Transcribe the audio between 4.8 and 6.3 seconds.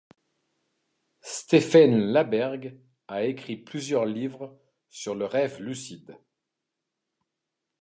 sur le rêve lucide.